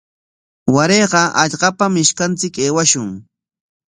[0.75, 3.09] Warayqa hallqapam ishkanchik aywashun.